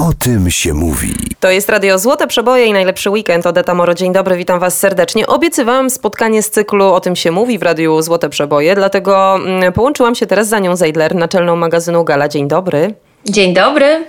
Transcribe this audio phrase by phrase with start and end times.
[0.00, 1.14] O tym się mówi.
[1.40, 3.46] To jest Radio Złote Przeboje i najlepszy weekend.
[3.46, 5.26] Odeta Moro, dzień dobry, witam Was serdecznie.
[5.26, 10.14] Obiecywałam spotkanie z cyklu O tym się mówi w Radiu Złote Przeboje, dlatego mm, połączyłam
[10.14, 12.28] się teraz z Anią Zeidler, naczelną magazynu Gala.
[12.28, 12.94] Dzień dobry.
[13.24, 14.04] Dzień dobry.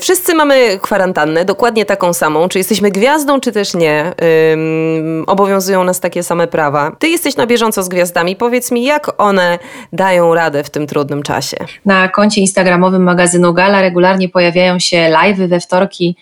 [0.00, 2.48] Wszyscy mamy kwarantannę, dokładnie taką samą.
[2.48, 4.12] Czy jesteśmy gwiazdą, czy też nie?
[4.52, 6.96] Ym, obowiązują nas takie same prawa.
[6.98, 8.36] Ty jesteś na bieżąco z gwiazdami.
[8.36, 9.58] Powiedz mi, jak one
[9.92, 11.56] dają radę w tym trudnym czasie?
[11.84, 16.16] Na koncie instagramowym magazynu Gala regularnie pojawiają się live'y we wtorki,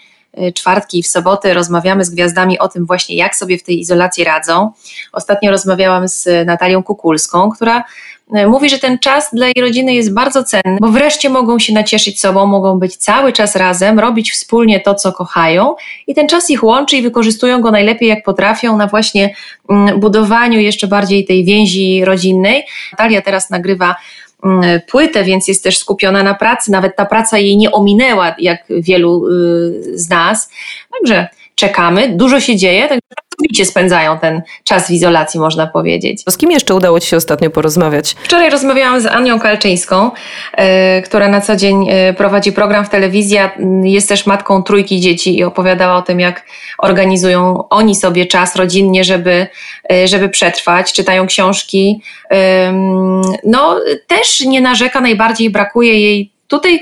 [0.54, 1.54] czwartki i w soboty.
[1.54, 4.70] Rozmawiamy z gwiazdami o tym właśnie, jak sobie w tej izolacji radzą.
[5.12, 7.84] Ostatnio rozmawiałam z Natalią Kukulską, która
[8.36, 11.72] y, mówi, że ten czas dla jej rodziny jest bardzo cenny, bo wreszcie mogą się
[11.72, 15.74] nacieszyć sobą, mogą być cały czas razem, robić wspólnie to, co kochają
[16.06, 19.34] i ten czas ich łączy i wykorzystują go najlepiej, jak potrafią na właśnie
[19.70, 22.66] mm, budowaniu jeszcze bardziej tej więzi rodzinnej.
[22.92, 23.96] Natalia teraz nagrywa
[24.86, 26.70] płytę, więc jest też skupiona na pracy.
[26.70, 30.50] Nawet ta praca jej nie ominęła, jak wielu y, z nas.
[30.92, 33.00] Także czekamy, dużo się dzieje, także
[33.44, 36.22] pracowicie spędzają ten czas w izolacji, można powiedzieć.
[36.28, 38.16] Z kim jeszcze udało Ci się ostatnio porozmawiać?
[38.22, 40.10] Wczoraj rozmawiałam z Anią Kalczyńską,
[40.98, 44.62] y, która na co dzień y, prowadzi program w telewizji, a, y, jest też matką
[44.62, 46.46] trójki dzieci i opowiadała o tym, jak
[46.78, 49.46] organizują oni sobie czas rodzinnie, żeby,
[49.92, 52.02] y, żeby przetrwać, czytają książki.
[53.44, 56.80] No, też nie narzeka, najbardziej brakuje jej tutaj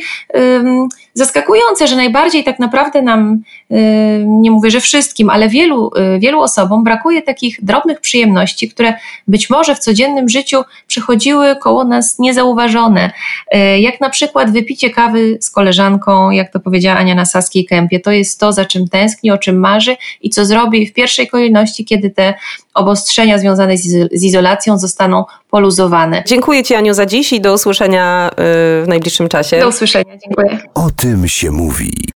[1.14, 3.42] zaskakujące, że najbardziej tak naprawdę nam,
[3.72, 8.94] ym, nie mówię, że wszystkim, ale wielu, y, wielu osobom brakuje takich drobnych przyjemności, które
[9.28, 13.10] być może w codziennym życiu przychodziły koło nas niezauważone.
[13.54, 18.00] Y, Jak na przykład wypicie kawy z koleżanką, jak to powiedziała Ania na Saskiej Kępie.
[18.00, 21.84] To jest to, za czym tęskni, o czym marzy i co zrobi w pierwszej kolejności,
[21.84, 22.34] kiedy te
[22.74, 26.22] obostrzenia związane z izo- z izolacją zostaną poluzowane.
[26.26, 28.34] Dziękuję Ci, Aniu, za dziś i do usłyszenia y,
[28.82, 29.60] w najbliższym czasie.
[29.60, 30.58] Do usłyszenia, dziękuję.
[30.74, 32.04] O tym się mówi.